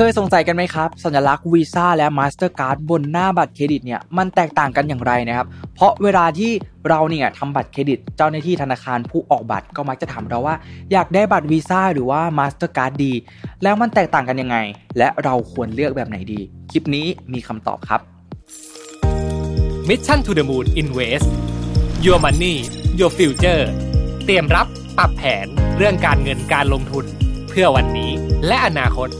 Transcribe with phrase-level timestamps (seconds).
[0.00, 6.50] เคยสงสัยกันไหมครับ สัญลักษณ์วีซ่าและ Mastercard บนหน้าบัตรเครดิตเนี่ยมันแตกต่างกันอย่างไรนะครับ เพราะเวลาที่
[6.88, 10.54] เราเนี่ยทำบัตรเครดิต เจ้าหน้าที่ธนาคารผู้ออกบัตรก็มักจะถามเราว่า
[10.92, 13.12] อยากได้บัตรวีซ่าหรือว่า Mastercard ดี
[13.62, 14.56] แล้วมันแตกต่างกันยังไง
[14.98, 18.00] และเราควรเลือกแบบไหนดี คลิปนี้มีคำตอบครับ
[19.88, 21.28] Mission to the Moon Invest
[22.04, 22.54] Your Money
[22.98, 23.62] Your Future
[24.24, 24.66] เตรียมรับ
[24.98, 25.46] ปรับแผน
[25.76, 27.04] เรื่องการเงินการลงทุน
[27.48, 28.10] เพื่อวันนี้
[28.46, 29.10] และอนาคต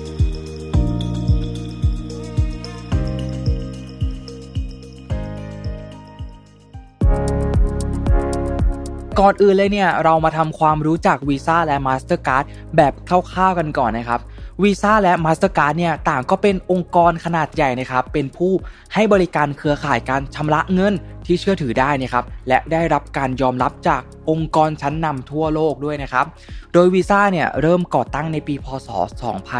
[9.20, 12.44] ก่อนอื่นเลยเนี่ยเรามาทำความรู้จักวีซ่าและ Mastercard
[12.76, 14.20] แบบคร่าวๆกันก่อนนะครับ
[14.62, 18.52] วีซ่าและ Mastercard เนี่ยต่างก็เป็นองค์กรขนาดใหญ่นะครับเป็นผู้
[18.94, 20.94] ให้บริการเครือข่ายการชำระเงิน
[21.26, 26.26] ที่เชื่อถือได้นะครับและได้รับการยอมรับจากองค์กรชั้นนำทั่วโลกด้วยนะครับ
[26.72, 28.88] โดยวีซ่าเนี่ยเริ่มก่อตั้งในปีพศ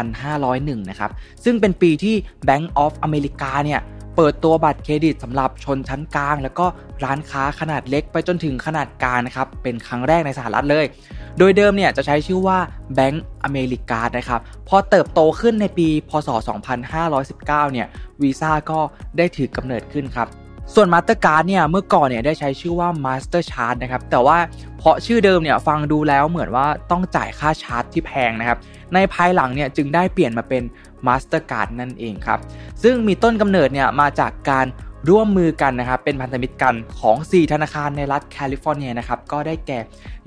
[0.09, 1.11] 2501 นะครับ
[1.43, 2.15] ซึ่งเป็นปีที่
[2.47, 3.81] Bank of America เนี่ย
[4.21, 6.65] เปิดตัวบัตรเครดิตสำหรับชนชั้นกลาง แล้วก็
[7.03, 10.85] ร้านค้าขนาดเล็กไปจนถึงขนาดกลางนะครับเป็นครั้งแรกในสหรัฐเลย
[11.37, 12.57] โดยเดิมเนี่ยจะใช้ชื่อว่า
[12.97, 16.29] Bank อเมริกานะครับพอเติบโตขึ้นในปี พศ
[17.01, 17.87] 2519 เนี่ย
[18.21, 18.79] วีซ่าก็
[19.17, 20.27] ได้ถือกำเนิดขึ้นครับ
[20.75, 24.37] ส่วน Mastercard เนี่ยเมื่อก่อนเนี่ยได้ใช้ชื่อว่า Master Charge นะครับแต่ว่า
[24.77, 28.59] เพราะชื่อเดิมเนี่ยฟังดูแล้วเหมือนว่าต้องจ่ายค่าชาร์จที่แพงนะครับ
[28.93, 30.63] ในภายหลังเนี่ยจึงได้เปลี่ยนมาเป็น
[31.07, 32.39] Mastercard นั่นเองครับ
[32.83, 34.67] ซึ่งมีต้นกำเนิดเนี่ยมาจากการ
[35.09, 39.79] ร่วมมือกันนะครับเป็นพันธมิตรกันของ 4 ธนาคารในรัฐแคลิฟอร์เนียนะครับก็ได้แก่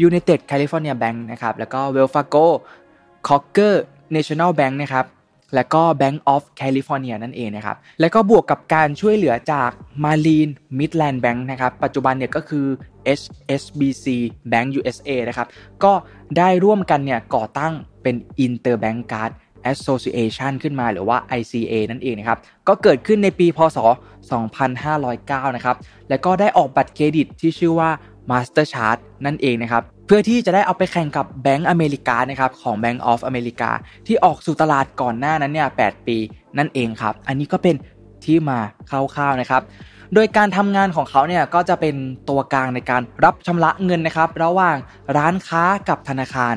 [0.06, 2.46] United California Bank นะครับแล้วก็ Wells Fargo
[3.28, 3.74] Cocker
[4.14, 5.06] National Bank นะครับ
[5.54, 9.70] และก็ Bank of California นั่นเองนะครับ แล้วก็บวกกับการช่วยเหลือจาก
[10.04, 12.66] Marine Midland Bank นะครับ ปัจจุบันเนี่ยก็คือ
[13.20, 14.06] HSBC
[14.52, 15.48] Bank USA นะครับ
[15.84, 15.92] ก็
[16.38, 19.30] ได้ร่วมกันเนี่ยก่อตั้งเป็น Interbank Card
[19.72, 23.78] Association ขึ้นมาหรือว่า ICA นั่นเองนะครับ ก็เกิดขึ้นในปีพศ
[24.66, 25.76] 2509 นะครับ
[26.08, 27.90] แล้วก็ได้ออกบัตรเครดิตที่ชื่อว่า
[28.30, 33.70] Master Card นั่นเองนะครับ เพื่อที่จะได้เอาไปแข่งกับแบงก์อเมริกานะครับของ Bank of America
[34.06, 36.16] ที่ออกสู่ตลาดก่อนหน้านั้นเนี่ย 8 ปี
[36.58, 37.74] นั่นเองครับ อันนี้ก็เป็น
[38.24, 38.58] ที่มา
[38.90, 39.62] คร่าวๆนะครับ
[40.14, 41.94] โดยการทำงานของเขาเนี่ยก็จะเป็น
[42.28, 44.76] ตัวกลางในการรับชำระเงินนะครับ ระหว่าง
[45.16, 46.54] ร้านค้ากับธนาคาร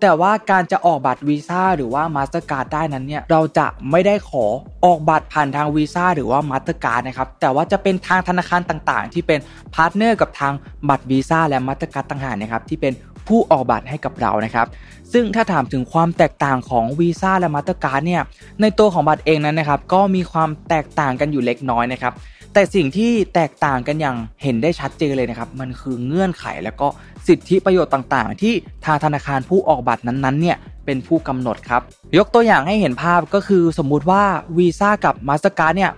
[0.00, 4.44] แต่ว่าการจะออกบัตรวีซ่าหรือว่า Mastercard ได้นั้นเนี่ยเราจะไม่ได้ขอ
[4.84, 9.40] ออกบัตรผ่านทางวีซ่าหรือว่า Mastercard นะครับแต่ว่าจะเป็นทางธนาคารต่างๆ ที่เป็น
[9.74, 10.52] partner กับทาง
[10.88, 12.92] บัตรวีซ่าและ Mastercard ต่างหากนะครับที่เป็น
[13.28, 14.66] ผู้ออกบัตรให้กับเรานะครับ
[15.12, 18.22] ซึ่งถ้าถามถึงความแตกต่างของวีซ่าและ Mastercard เนี่ย
[18.60, 22.12] ในตัวของบัตรเองนั้นนะครับ ก็มีความแตกต่างกันอยู่เล็กน้อยนะครับ
[22.54, 26.88] แต่สิ่งที่แตกต่างกันอย่างเห็นได้ชัดเจนเลยนะครับ มันคือเงื่อนไขแล้วก็
[27.26, 28.54] สิทธิประโยชน์ต่างๆ ที่
[28.84, 31.82] ทางธนาคารผู้ออกบัตรนั้นๆเนี่ยเป็นผู้กำหนดครับ
[32.18, 34.22] ยกตัวอย่างให้เห็นภาพก็คือสมมุติว่า
[34.58, 35.92] วีซ่ากับ Mastercard เนี่ย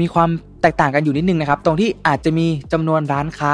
[0.00, 0.30] มีความ
[0.62, 3.52] แตกต่างกันอยู่นิดนึงนะครับ ตรงที่อาจจะมีจำนวนร้านค้า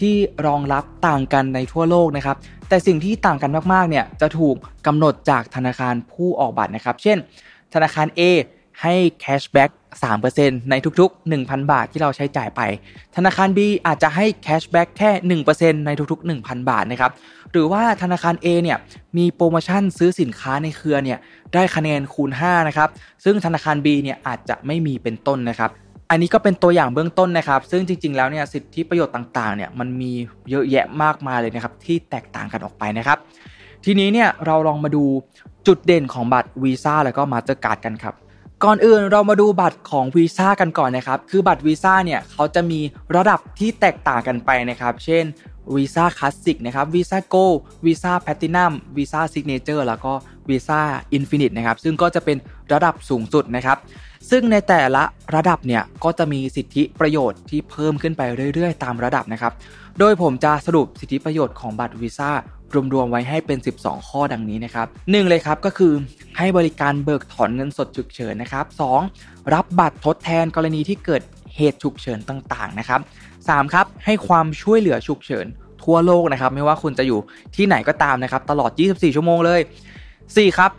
[0.00, 0.14] ที่
[0.46, 2.36] รองรับต่างกันในทั่วโลกนะครับ
[2.68, 4.54] แต่สิ่งที่ต่างกันมากๆเนี่ยจะถูก
[4.86, 7.18] กำหนดจากธนาคารผู้ออกบัตรนะครับ เช่น
[7.74, 8.20] ธนาคาร A
[8.82, 9.70] ให้ cashback
[10.22, 12.60] 3%ในทุกๆ 1,000 บาทที่เราใช้จ่ายไป
[13.16, 15.10] ธนาคาร B อาจจะให้ cashback แค่
[15.44, 17.12] 1%ในทุกๆ 1,000 บาทนะครับ
[17.52, 18.78] หรือว่าธนาคาร A เนี่ย
[19.16, 21.18] มีโปรโมชั่นซื้อสินค้าในเครือเนี่ย
[21.54, 22.88] ได้คะแนนคูณ 5 นะครับ
[23.24, 25.70] ซึ่งธนาคาร B เนี่ยอาจจะไม่มีเป็นต้นนะครับ
[26.10, 30.12] อันนี้ก็เป็นตัวอย่างเบื้องต้นนะครับ ซึ่งจริง ๆ แล้วเนี่ยสิทธิประโยชน์ต่างๆเนี่ยมันมี
[30.50, 33.18] เยอะแยะมากมายเลยนะครับ ที่แตกต่างกันออกไปนะครับ
[33.84, 35.04] ทีนี้เนี่ยเราลองมาดู
[35.66, 38.14] จุดเด่นของบัตรวีซ่าแล้วก็ Mastercard กันครับ
[38.64, 42.80] ก่อนอื่นเรามาดูบัตรของวีซ่ากันก่อนนะครับ คือบัตรวีซ่าเนี่ยเขาจะมี
[43.16, 45.24] ระดับที่แตกต่างกันไปนะครับ เช่น
[45.74, 47.52] Visa Classic นะครับ Visa Gold
[47.86, 50.12] Visa Platinum Visa Signature แล้วก็
[50.50, 50.80] วีซ่า
[51.12, 52.36] อินฟินิตนะครับ ซึ่งก็จะเป็น
[52.72, 53.78] ระดับสูงสุดนะครับ
[54.30, 55.02] ซึ่งในแต่ละ
[55.34, 58.22] ระดับเนี่ยก็จะมีสิทธิประโยชน์ที่เพิ่มขึ้นไป
[58.54, 59.52] เรื่อยๆ ตามระดับนะครับ
[59.98, 62.30] โดยผมจะสรุปสิทธิประโยชน์ของบัตรวีซ่า
[62.94, 65.92] รวมๆไว้ให้เป็น 12 ข้อดังนี้นะครับหนึ่งเลยครับก็คือ
[66.38, 68.64] ให้บริการเบิกถอนเงินสดฉุกเฉินนะครับ
[69.08, 69.54] 2.
[69.54, 71.22] รับบัตรทดแทนกรณีที่เกิด
[71.56, 73.00] เหตุฉุกเฉินต่างๆนะครับ
[73.38, 73.74] 3.
[73.74, 75.46] ครับให้ความช่วยเหลือฉุกเฉิน
[75.84, 77.20] ทั่วโลกนะครับ ไม่ว่าคุณจะอยู่
[77.56, 79.60] ที่ไหนก็ตามนะครับ ตลอด 24 ชั่วโมงเลย
[80.08, 80.58] 4.
[80.58, 80.70] ครับ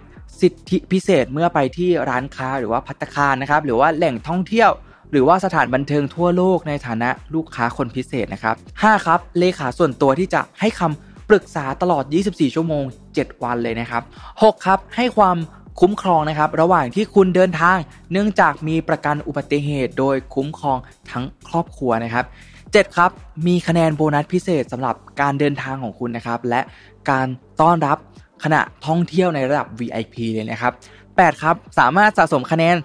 [0.41, 4.71] สิทธิพิเศษเมื่อไปที่ร้านค้าหรือว่าพัตคารนะครับ หรือว่าแหล่งท่องเที่ยว
[5.11, 9.05] หรือว่าสถานบันเทิงทั่วโลกในฐานะลูกค้าคนพิเศษนะครับ 5.
[9.05, 12.83] ครับ เลขาส่วนตัวที่จะให้คำปรึกษาตลอด 24 ชั่วโมง
[13.15, 14.03] 7 วันเลยนะครับ
[14.33, 15.37] 6 ครับ ให้ความ
[15.81, 17.77] คุ้มครองนะครับ ระหว่างที่คุณเดินทาง
[18.11, 20.77] เนื่องจากมีประกันอุบัติเหตุ โดยคุ้มครอง
[21.11, 22.25] ทั้งครอบครัวนะครับ
[22.61, 23.11] 7ครับ
[23.47, 26.61] มีคะแนนโบนัสพิเศษสำหรับการเดินทางของคุณนะครับ และ
[27.09, 27.27] การ
[27.61, 27.97] ต้อนรับ
[28.43, 30.73] ขณะท่องเที่ยวในระดับ VIP เลยนะครับ
[31.07, 32.75] 8 ครับ สามารถสะสมคะแนน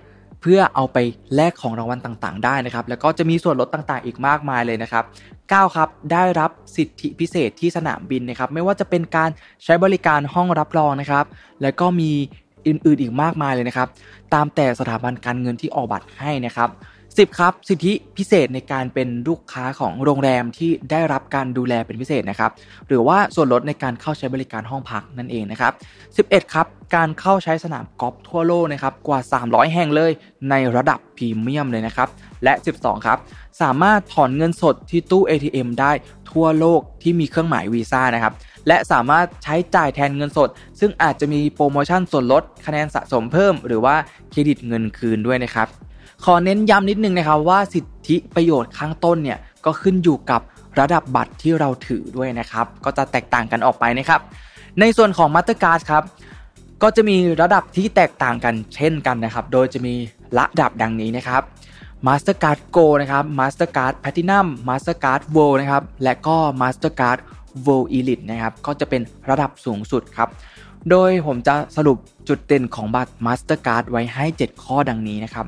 [0.40, 0.98] เพื่อเอาไป
[1.34, 5.04] แลกของรางวัลต่างๆ ได้นะครับ แล้วก็จะมีส่วนลดต่างๆ อีกมากมายเลยนะครับ
[5.40, 9.30] 9 ครับ ได้รับสิทธิพิเศษที่สนามบินนะครับ ไม่ว่าจะเป็นการ
[9.64, 11.24] ใช้บริการห้องรับรองนะครับ
[11.62, 12.10] แล้วก็มี
[12.66, 13.88] อื่นๆอีกมากมายเลยนะครับ
[14.34, 16.68] ตามแต่สถาบันการเงินที่ออกบัตรให้นะครับ
[17.18, 22.50] 10 ครับ สิทธิพิเศษในการเป็นลูกค้าของโรงแรมที่ได้รับการดูแลเป็นพิเศษนะครับ
[22.88, 25.72] หรือว่าส่วนลดในการเข้าใช้บริการห้องพักนั่นเองนะครับ
[26.30, 26.66] 11 ครับ
[26.96, 30.12] การเข้าใช้สนามกอล์ฟทั่วโลกนะครับกว่า 300 แห่งเลย
[30.50, 32.08] ในระดับพรีเมียมเลยนะครับ
[32.44, 33.18] และ 12 ครับ
[33.60, 35.92] สามารถถอนเงินสดที่ตู้ ATM ได้
[36.30, 38.32] ทั่วโลกที่มีเครื่องหมายวีซ่านะครับ
[38.68, 40.48] และสามารถใช้จ่ายแทนเงินสด
[40.80, 43.94] ซึ่งอาจจะมีโปรโมชั่นส่วนลดคะแนนสะสมเพิ่ม หรือว่า
[44.30, 45.68] เครดิตเงินคืนด้วยนะครับ
[46.24, 50.40] ขอเน้นย้ำนิดนึงนะครับว่าสิทธิประโยชน์ข้างต้นเนี่ยก็ขึ้นอยู่กับ
[50.80, 54.20] ระดับบัตรที่เราถือด้วยนะครับ ก็จะแตกต่างกันออกไปนะครับ
[54.80, 56.04] ในส่วนของ Mastercard ครับ
[56.82, 59.94] ก็จะมีระดับที่แตกต่างกันเช่นกันนะครับ โดยจะมี
[60.38, 61.42] ระดับดังนี้นะครับ
[62.06, 67.18] Mastercard Go นะครับ Mastercard Platinum Mastercard World นะครับ และก็ Mastercard
[67.66, 70.28] World Elite นะครับ ก็จะเป็นระดับสูงสุดครับ
[70.90, 75.46] โดยผมจะสรุปจุดเด่นของบัตร Mastercard ไว้ให้ 7 ข้อดังนี้นะครับ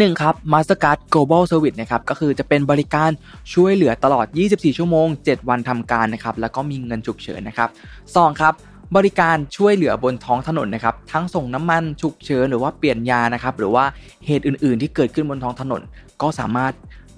[0.00, 3.10] 1ครับ Mastercard Global Service นะครับก็คือจะเป็นบริการ
[3.54, 7.68] ช่วยเหลือตลอด 24 ชั่วโมง 7 วันทำการนะครับแล้วก็มีเงินฉุกเฉินนะครับ
[8.04, 8.54] 2ครับ
[8.96, 13.84] บริการช่วยเหลือบนท้องถนนนะครับทั้งส่งน้ำมันฉุกเฉินหรือว่าเปลี่ยนยานะครับหรือว่า
[14.26, 15.82] เหตุอื่น ๆ ที่เกิดขึ้นบนท้องถนน
[16.22, 16.72] ก็สามารถ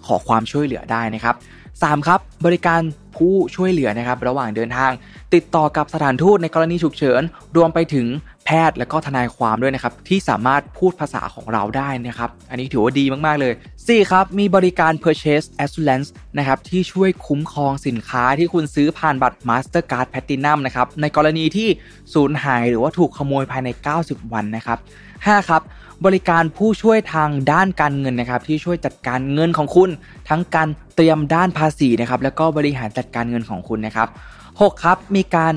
[0.07, 1.35] ขอความช่วยเหลือได้นะครับ
[1.83, 2.09] 3.
[2.09, 2.81] ครับบริการ
[3.17, 4.93] ผู้ช่วยเหลือนะครับระหว่างเดินทาง
[5.35, 7.23] ติดต่อกับสถานทูตในกรณีฉุกเฉิน
[7.57, 8.07] รวมไปถึง
[8.45, 14.11] แพทย์และก็ทนายความด้วยนะครับ ที่สามารถพูดภาษาของเราได้นะครับ อันนี้ถือว่าดีมาก ๆ เลย 4.
[14.11, 21.69] ครับ มีบริการ purchase assurance นะครับ ที่ช่วยคุ้มครองสินค้าที่คุณซื้อผ่านบัตร Mastercard Platinum นะครับ ในกรณีที่
[22.15, 23.69] สูญหายหรือว่าถูกขโมยภายใน
[24.01, 24.79] 90 วันนะครับ
[25.15, 25.49] 5.
[25.49, 25.63] ครับ
[26.05, 29.91] บริการผู้ช่วยทางด้านการเงินนะครับ ที่ช่วยจัดการเงินของคุณ
[30.29, 34.09] ทั้งการเตรียมด้านภาษีนะครับ แล้วก็บริหารจัดการเงินของคุณนะครับ
[34.51, 34.85] 6.
[34.85, 35.55] ครับ มีการ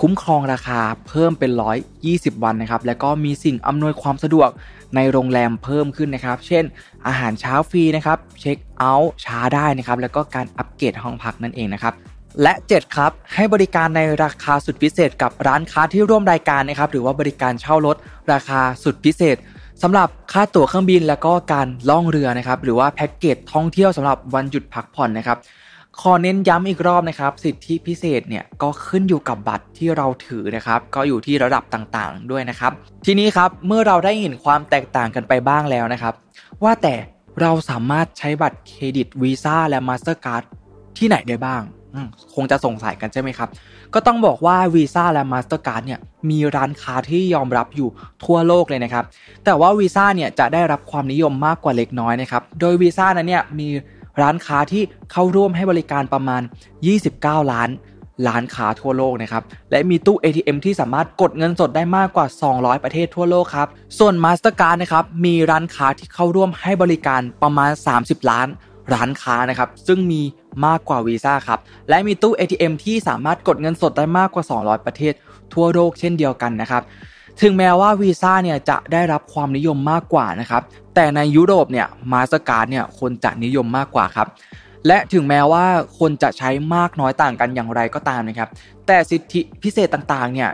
[0.00, 1.50] คุ้มครองราคาเพิ่มเป็น
[1.96, 4.48] 120 วันนะครับ แล้วก็มีสิ่งอำนวยความสะดวก
[4.94, 6.64] ในโรงแรมเพิ่มขึ้นนะครับ เช่น
[7.06, 11.94] อาหารเช้าฟรีนะครับ เช็คเอาท์ช้าได้นะครับ แล้วก็การอัปเกรดห้องพักนั่นเองนะครับ
[12.42, 17.96] และ 7 ครับ ให้บริการในราคาสุดพิเศษกับร้านค้าที่ร่วมรายการนะครับ หรือว่าบริการเช่ารถ
[18.32, 19.36] ราคาสุดพิเศษ
[19.86, 25.38] สำหรับค่าตั๋วเครื่องบินแล้วก็การล่องเรือนะครับ หรือว่าแพ็กเกจท่องเที่ยวสำหรับวันหยุดพักผ่อนนะครับ
[26.00, 32.72] ขอเน้นย้ำอีกรอบนะครับ สิทธิพิเศษเนี่ยก็ขึ้นอยู่กับบัตรที่เราถือนะครับ ก็อยู่ที่ระดับต่างๆด้วยนะครับ
[33.06, 36.14] ทีนี้ครับเมื่อเราได้เห็นความแตกต่างกันไปบ้างแล้วนะครับ
[36.62, 36.94] ว่าแต่
[37.40, 40.42] เราสามารถใช้บัตรเครดิตวีซ่าและ Mastercard
[40.98, 41.62] ที่ไหนได้บ้าง
[42.34, 43.48] คงจะสงสัยกันใช่ไหมครับ
[43.94, 46.00] ก็ต้องบอกว่าวีซ่าและ Mastercard เนี่ย
[46.30, 47.88] มีร้านค้าที่ยอมรับอยู่
[48.24, 49.04] ทั่วโลกเลยนะครับ
[49.44, 53.68] แต่ว่าวีซ่าเนี่ยจะได้รับความนิยมมากกว่าเล็กน้อยนะครับ โดยวีซ่านั้นเนี่ยมี
[54.20, 54.82] ร้านค้าที่
[55.12, 56.42] เข้าร่วมให้บริการประมาณ
[56.96, 57.70] 29 ล้าน
[58.28, 63.68] ร้านค้าทั่วโลกนะครับ และมีตู้ ATM ที่สามารถกดเงินสดได้มากกว่า 200 ประเทศทั่วโลกครับ
[63.98, 67.70] ส่วน Mastercard นะครับ มีร้านค้าที่เข้าร่วมให้บริการประมาณ
[68.00, 68.48] 30 ล้าน
[68.92, 70.22] ร้านค้านะครับ ซึ่งมี
[70.66, 75.14] มากกว่าวีซ่าครับ และมีตู้ ATM ที่สามารถกดเงินสดได้มากกว่า 200 ประเทศ
[75.54, 76.82] ทั่วโลกเช่นเดียวกันนะครับ
[77.42, 80.62] ถึงแม้ว่าวีซ่าเนี่ยจะได้รับความนิยมมากกว่านะครับ
[80.94, 84.28] แต่ในยุโรปเนี่ย Mastercard เนี่ยคนจะนิยมมากกว่าครับ
[84.86, 85.64] และถึงแม้ว่า
[85.98, 88.48] คนจะใช้มากน้อยต่างกันอย่างไรก็ตามนะครับ
[88.86, 90.50] แต่สิทธิพิเศษต่างๆ เนี่ย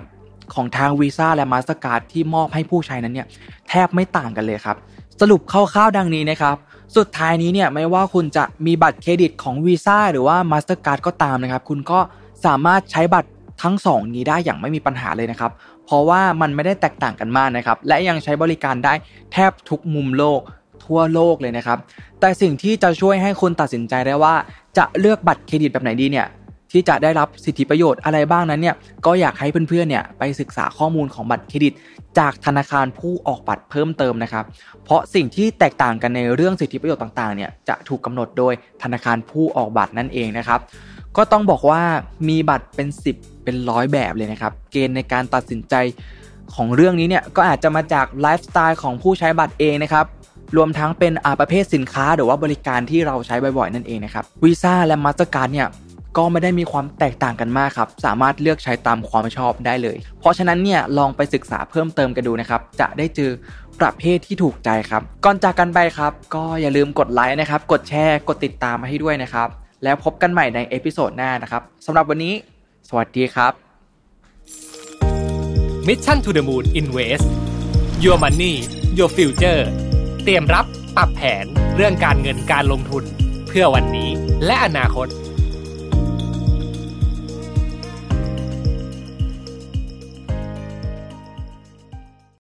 [0.54, 3.26] ของทางวีซ่าและ Mastercard ที่มอบให้ผู้ใช้นั้นเนี่ย
[3.68, 4.76] แทบไม่ต่างกันเลยครับ
[5.20, 6.56] สรุปคร่าวๆดังนี้นะครับ
[6.96, 11.98] สุดท้ายนี้เนี่ยไม่ว่าคุณจะมีบัตรเครดิตของวีซ่าหรือว่า Mastercard ก็ตามนะครับ คุณก็
[12.46, 13.30] สามารถใช้บัตร
[13.62, 15.52] ทั้งสองนี้ได้อย่างไม่มีปัญหาเลยนะครับ
[15.84, 18.94] เพราะว่ามันไม่ได้แตกต่างกันมากนะครับ และยังใช้บริการได้
[19.32, 20.40] แทบทุกมุมโลก
[20.84, 21.78] ทั่วโลกเลยนะครับ
[22.20, 24.34] แต่สิ่งที่จะช่วยให้คุณตัดสินใจได้ว่า
[24.78, 26.26] จะเลือกบัตรเครดิตแบบไหนดีเนี่ย
[26.72, 31.74] ที่จะได้รับสิทธิประโยชน์อะไรบ้างนั้นเนี่ยก็อยากให้เพื่อนๆเนี่ยไปศึกษาข้อมูลของบัตรเครดิต
[32.18, 34.44] จากธนาคารผู้ออกบัตรเพิ่มเติมนะครับ
[34.84, 40.60] เพราะสิ่งที่แตกต่างกันในเรื่องสิทธิประโยชน์ต่างๆเนี่ยจะถูกกำหนดโดยธนาคารผู้ออกบัตรนั่นเองนะครับ
[41.16, 41.82] ก็ต้องบอกว่า
[42.28, 45.74] มีบัตรเป็น 10 เป็นร้อยแบบเลยนะครับ เกณฑ์ในการตัดสินใจ
[46.54, 50.06] ของเรื่องนี้เนี่ยก็อาจจะมาจากไลฟ์สไตล์ของผู้ใช้บัตรเองนะครับ
[50.56, 55.68] รวมทั้งเป็นอาประเภทสินค้าหรือว่าบริการที่เราใช้บ่อยๆ นั่นเองนะครับวีซ่าและ Mastercard เนี่ย
[56.16, 63.30] ก็ไม่ได้มีความแตกต่างกันมากครับ สามารถเลือกใช้ตามความชอบได้เลย เพราะฉะนั้นเนี่ยลองไปศึกษาเพิ่มเติมกันดูนะครับ จะได้เจอ
[63.80, 69.48] ประเภทที่ถูกใจครับ ก่อนจากกันไปครับ ก็อย่าลืมกดไลค์นะครับ กดแชร์ กดติดตามมาให้ด้วยนะครับ
[69.84, 72.34] แล้วพบกันใหม่ใน episode หน้านะครับสำหรับวันนี้
[72.88, 73.52] สวัสดีครับ
[75.86, 77.26] Mission to the Moon Invest
[78.04, 78.54] Your Money
[78.98, 79.62] Your Future
[80.24, 80.64] เตรียมรับ
[80.96, 81.44] ปรับแผน
[81.76, 83.04] เรื่องการเงินการลงทุน
[83.48, 84.10] เพื่อวันนี้
[84.46, 85.06] และอนาคต